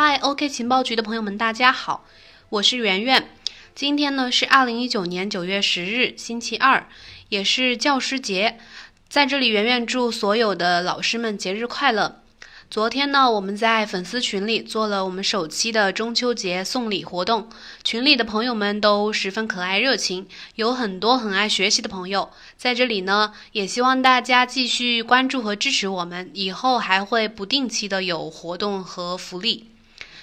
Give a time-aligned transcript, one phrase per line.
[0.00, 2.04] 嗨，OK 情报局的朋友们，大家好，
[2.50, 3.30] 我是圆圆。
[3.74, 6.86] 今天呢是二零一九年九月十日，星期二，
[7.30, 8.60] 也是教师节，
[9.08, 12.22] 在这里圆圆祝所有的老师们节日快乐。
[12.70, 17.50] 昨天呢，我们在粉丝群里做了我们首期的中秋节送礼活动，
[17.82, 22.30] 群里的朋友们都十分可爱热情，有很多很爱学习的朋友。
[22.56, 29.70] 在这里呢，也希望大家继续关注和支持我们，以后还会不定期的有活动和福利。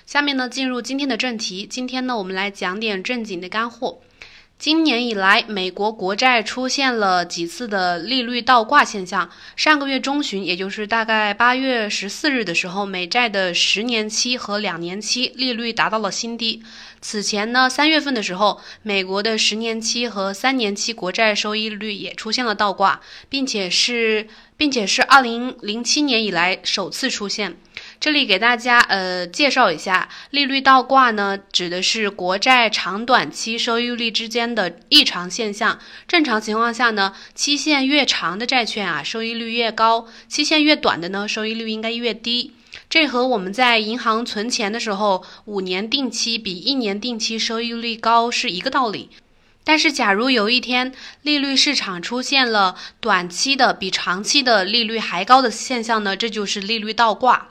[0.05, 4.01] 下面呢，进入今天的正题，今天呢，我们来讲点正经的干货。
[4.59, 9.29] 今年以来，美国国债出现了几次的利率倒挂现象。
[9.55, 16.61] 上个月中旬，也就是大概八月十四日的时候，美债的十年期和两年期利率达到了新低。
[17.01, 27.57] 此前呢，三月份的时候，美国的十年期和三年期国债收益率也出现了倒挂，并且是，并且是二零零七年以来首次出现。
[27.99, 35.79] 这里给大家呃介绍一下，利率倒挂呢，指的是国债长短期收益率之间的异常现象。
[36.07, 42.53] 正常情况下呢，期限越长的债券啊，收益率越高；期限越短的呢，收益率应该越低。
[42.89, 49.09] 这和我们在银行存钱的时候，五年定期比一年定期收益率高是一个道理。
[49.63, 50.93] 但是，假如有一天
[51.23, 57.47] 利率市场出现了短期的比长期的利率还高的现象呢，这就是利率倒挂。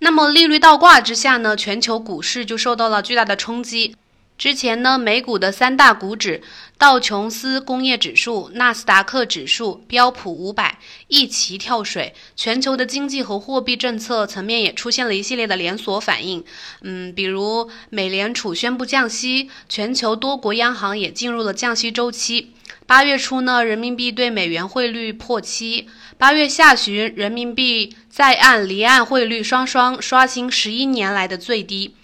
[0.00, 3.96] 那么利率倒挂之下呢，全球股市就受到了巨大的冲击。
[4.36, 6.42] 之前呢，美股的三大股指
[6.76, 16.44] 道琼斯工业指数、纳斯达克指数、标普五百一齐跳水，全球的经济和货币政策层面也出现了一系列的连锁反应。
[16.82, 22.50] 嗯，比如美联储宣布降息，全球多国央行也进入了降息周期。
[22.86, 25.88] 八月初呢，人民币对美元汇率破七。
[26.18, 31.96] 八月下旬，人民币在岸离岸汇率双双刷新十一年来的最低。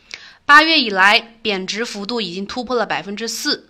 [0.46, 3.68] 八月以来，贬值幅度已经突破了百分之四。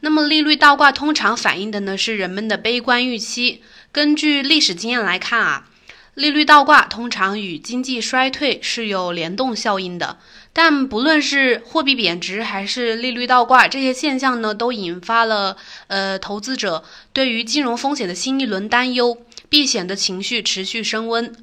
[0.00, 3.62] 那么，利率倒挂通常反映的呢是人们的悲观预期。
[3.90, 5.66] 根据历史经验来看啊，
[6.12, 10.18] 利率倒挂通常与经济衰退是有联动效应的。
[10.52, 15.56] 但不论是货币贬值还是利率倒挂，这些现象呢，都引发了
[15.86, 19.16] 呃投资者对于金融风险的新一轮担忧。
[19.48, 21.34] 避险的情绪持续升温，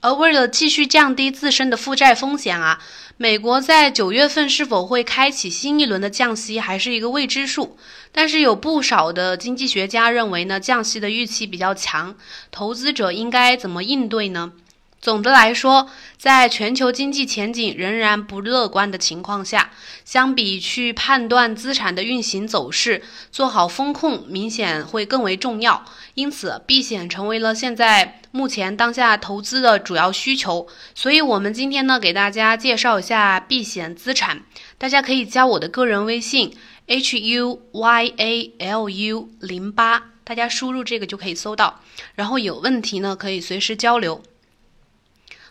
[0.00, 2.80] 而为了继续降低自身的负债风险啊，
[3.16, 7.76] 美国在九月份是否会开启新一轮的降息还是一个未知数。
[8.12, 12.14] 但是有不少的经济学家认为呢，降息的预期比较强，
[12.52, 14.52] 投资者应该怎么应对呢？
[15.00, 19.70] 总的来说，在全球经济前景仍然不乐观的情况下，
[20.04, 25.84] 相比去判断资产的运行走势，做好风控明显会更为重要。
[26.14, 30.66] 因此，避险成为了现在目前当下投资的主要需求。
[30.96, 34.42] 所以，我们今天呢，给大家介绍一下避险资产。
[34.78, 36.52] 大家可以加我的个人微信
[36.86, 41.80] h u y a l u 零八，大家输入这个就可以搜到。
[42.16, 44.20] 然后有问题呢，可以随时交流。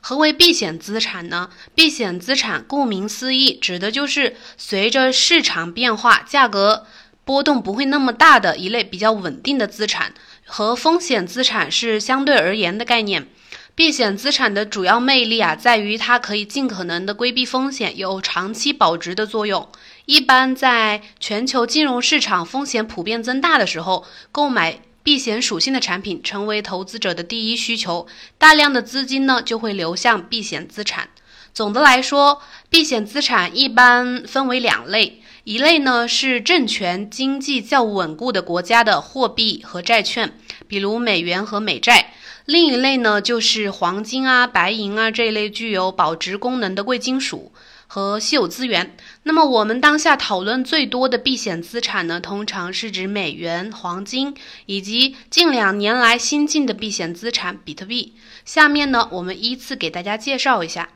[0.10, 1.50] 何为避险资产呢？
[1.76, 6.86] 避险资产顾名思义，指的就是随着市场变化，价格
[7.26, 10.14] 波动不会那么大的一类比较稳定的资产，
[10.46, 13.28] 和风险资产是相对而言的概念。
[13.76, 19.68] 避险资产的主要魅力啊，在于它可以尽可能的规避风险，有长期保值的作用。
[20.06, 24.80] 一般在全球金融市场风险普遍增大的时候，购买。
[25.08, 28.08] 避险属性的产品成为投资者的第一需求，
[28.38, 31.08] 大量的资金呢就会流向避险资产。
[31.54, 40.38] 总的来说，避险资产一般分为两类，一类呢是政权经济较稳固的国家的货币和债券，
[40.68, 42.08] 比如美元和美债；
[42.44, 47.54] 另一类呢就是黄金啊、白银啊这类具有保值功能的贵金属。
[47.88, 48.96] 和稀有资源。
[49.24, 54.36] 那么，我们当下讨论最多的避险资产呢，通常是指美元、黄金
[54.68, 58.14] 以及近两年来新进的避险资产比特币。
[58.46, 60.90] 下面呢，我们依次给大家介绍一下。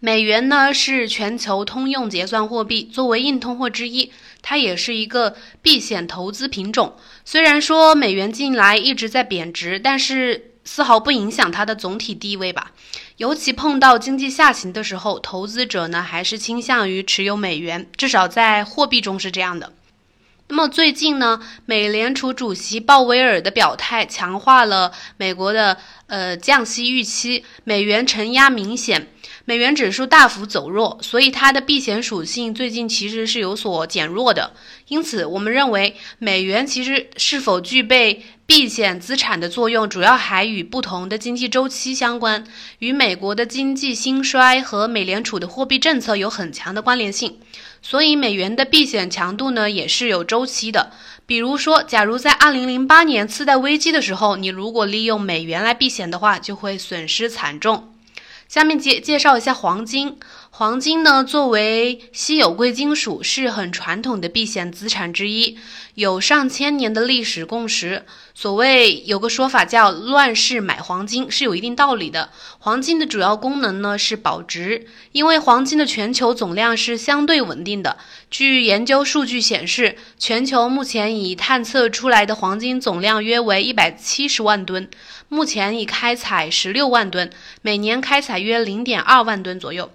[0.00, 4.12] 美元呢是全球通用结算货币，作为硬通货之一，
[4.42, 6.96] 它也是一个避险投资品种。
[7.24, 12.72] 虽然说美元近来一直在贬值，但是丝毫不影响它的总体地位吧。
[13.16, 19.72] 尤其碰到经济下行的时候，投资者呢还是倾向于持有美元，至少在货币中是这样的。
[20.48, 29.08] 那么最近呢，美联储主席鲍威尔的表态强化了美国的呃降息预期，美元承压明显。
[29.46, 34.52] 美元指数大幅走弱，所以它的避险属性最近其实是有所减弱的。
[34.88, 42.44] 因此，我们认为美元其实是否具备避险资产的作用主要还与不同的经济周期相关，
[42.78, 47.38] 与美国的经济兴衰和美联储的货币政策有很强的关联性。
[47.80, 50.92] 所以，美元的避险强度呢也是有周期的。
[51.24, 57.94] 比如说，假如在2008年次贷危机的时候，你如果利用美元来避险的话，就会损失惨重。
[58.46, 60.18] 下面介介绍一下黄金。
[60.56, 65.58] 黄金呢，作为稀有贵金属，是很传统的避险资产之一，
[65.96, 68.06] 有上千年的历史共识。
[68.36, 72.30] 所谓有个说法叫“乱世买黄金”，是有一定道理的。
[72.60, 77.96] 黄金的主要功能呢是保值，因为黄金的全球总量是相对稳定的。
[78.30, 84.88] 据研究数据显示，全球目前已探测出来的黄金总量约为一百七十万吨，
[85.28, 87.28] 目前已开采十六万吨，
[87.60, 89.90] 每年开采约零点二万吨左右。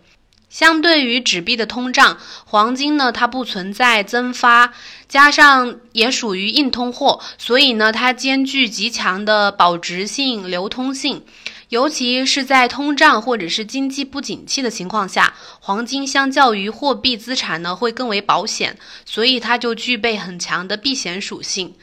[0.49, 4.73] 相对于纸币的通胀，黄金呢，它不存在增发，
[5.07, 11.23] 加上也属于硬通货，所以呢，它兼具极强的保值性、流通性。
[11.69, 18.75] 尤其是在通胀或者是经济不景气的情况下，黄金相较于货币资产呢，会更为保险，
[19.05, 21.75] 所以它就具备很强的避险属性。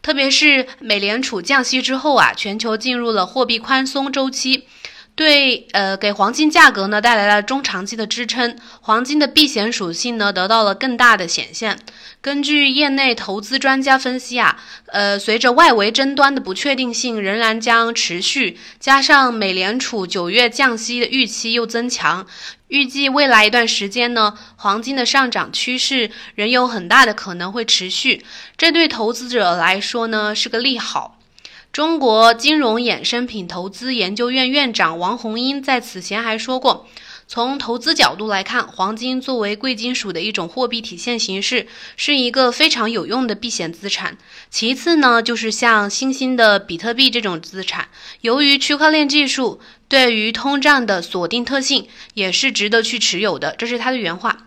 [0.00, 4.68] 特别是美联储降息之后啊，全球进入了货币宽松周期。
[5.22, 11.78] 对，呃，给黄金价格呢带来了中长期的支撑，黄金的避险属性呢得到了更大的显现。
[12.20, 22.26] 根据业内投资专家分析啊，呃，随着外围争端的不确定性仍然将持续，加上美联储九月降息的预期又增强，
[22.66, 28.24] 预计未来一段时间呢，黄金的上涨趋势仍有很大的可能会持续，
[28.56, 31.18] 这对投资者来说呢是个利好。
[31.72, 36.86] 中国金融衍生品投资研究院院长王红英在此前还说过，
[37.26, 41.66] 从投资角度来看，黄金作为贵金属的一种货币体现形式，
[41.96, 44.18] 是一个非常有用的避险资产。
[44.50, 47.88] 其次呢，就是像新兴的比特币这种资产，
[48.20, 49.58] 由于区块链技术
[49.88, 53.54] 对于通胀的锁定特性，也是值得去持有的。
[53.56, 54.46] 这是他的原话。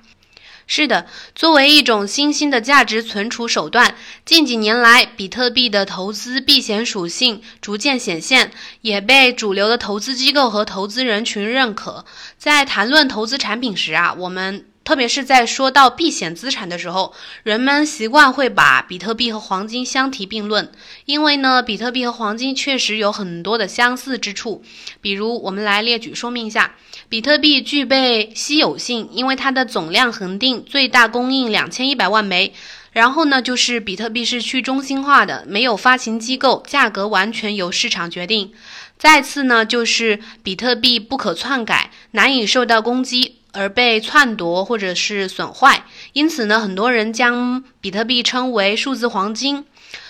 [0.67, 3.95] 是的，作为一种新兴的价值存储手段，
[4.25, 8.51] 近几年来，比特币的投资避险属性逐渐显现，
[8.81, 12.03] 也被主流的投资机构和投资人群认可。
[12.38, 17.11] 在谈论投资产品时啊，我们特别是在说到避险资产的时候，
[17.41, 20.71] 人们习惯会把比特币和黄金相提并论，
[21.05, 24.63] 因为呢，比特币和黄金确实有很多的相似之处。
[25.01, 26.75] 比如，我们来列举说明一下。
[27.09, 32.53] 比特币具备稀有性，因为它的总量恒定，最大供应两千一百万枚。
[32.91, 38.53] 然后呢，就是比特币是去中心化的，没有发行机构，价格完全由市场决定。
[38.97, 45.83] 再次呢，就是比特币不可篡改，难以受到攻击而被篡夺或者是损坏。
[46.13, 49.65] 因此呢，很多人将比特币称为数字黄金。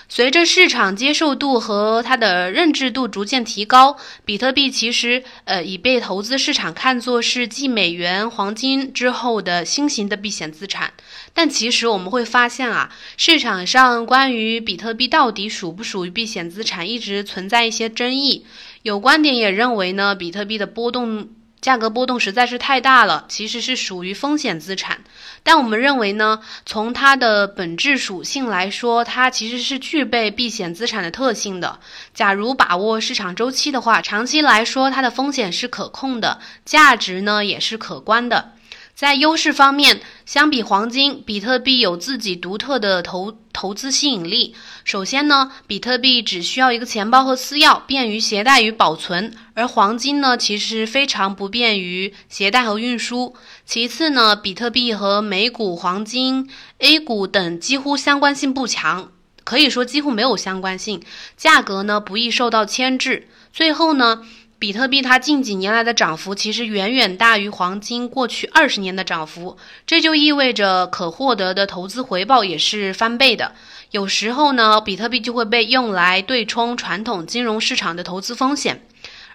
[0.08, 10.94] 随着市场接受度和它的认知度逐渐提高，比特币其实呃已被投资市场看作是继美元、黄金之后的新型的避险资产。
[11.34, 18.46] 但其实我们会发现啊，市场上关于比特币到底属不属于避险资产，一直存在一些争议。
[18.86, 21.30] 有观点也认为呢，比特币的波动。
[21.60, 25.00] 价格波动实在是太大了，其实是属于风险资产。
[25.42, 31.80] 但我们认为呢，从它的本质属性来说，它其实是具备避险资产的特性的。
[32.14, 38.52] 假如把握市场周期的话，长期来说它的风险是可控的，价值呢也是可观的。
[38.96, 44.56] 在优势方面，相比黄金，比特币有自己独特的投投资吸引力。
[44.86, 53.36] 首先呢，比特币只需要一个钱包和私钥，便于携带与保存；而黄金呢，其实非常不便于携带和运输。
[53.66, 59.12] 其次呢，比特币和美股、黄金、A 股等几乎相关性不强，
[59.44, 61.04] 可以说几乎没有相关性。
[61.36, 63.28] 价格呢，不易受到牵制。
[63.52, 64.26] 最后呢。
[64.66, 73.54] 比特币它近几年来的涨幅其实远远大于黄金过去二十年的涨幅，这就意味着可获得的投资回报也是翻倍的。
[73.92, 78.82] 有时候呢，比特币就会被用来对冲传统金融市场的投资风险。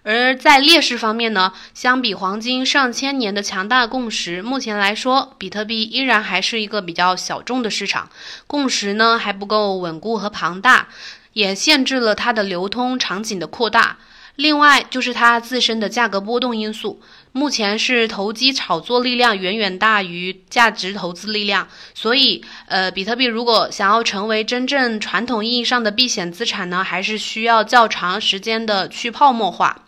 [0.02, 8.10] 而在劣势方面呢，相比黄金上千年的强大共识，目前来说，比特币依然还是一个比较小众的市场，
[8.48, 10.88] 共识呢还不够稳固和庞大，
[11.34, 13.98] 也限制了它的流通场景的扩大。
[14.36, 17.00] 另外就是它自身的价格波动因素，
[17.32, 29.84] 目前是投机炒作力量远远大于价值投资力量，所以呃，比特币如果想要成为真正传统意义上的避险资产呢，还是需要较长时间的去泡沫化。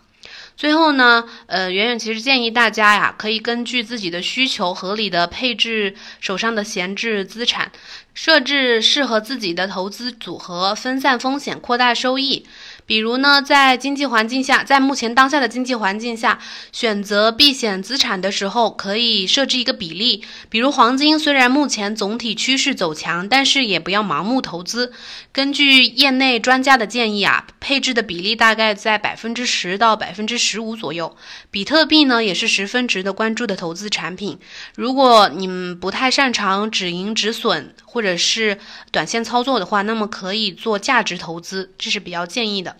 [0.55, 7.71] 最后呢，呃，圆圆其实建议大家呀，可以根据自己的需求，合理的配置手上的闲置资产，
[8.13, 12.45] 设置适合自己的投资组合，分散风险，扩大收益。
[12.85, 16.39] 比如呢，在经济环境下，在目前当下的经济环境下，
[16.71, 20.23] 选择避险资产的时候，可以设置一个比例。
[20.49, 24.91] 比如黄金，虽然目前总体趋势走强，但是也不要盲目投资。
[25.31, 31.15] 根据业内专家的建议啊，配置的比例大概在百分之十到百分之十五左右。
[31.49, 34.37] 比特币呢，也是十分值得关注的投资产品。
[34.75, 38.59] 如果你们不太擅长止盈止损或者是
[38.91, 42.75] 短线操作的话，那么可以做价值投资，这是比较建议的。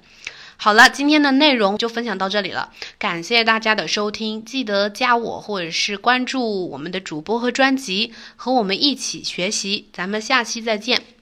[0.58, 11.13] 好了，今天的内容就分享到这里了，感谢大家的收听，记得加我或者是关注我们的主播和专辑，和我们一起学习，咱们下期再见。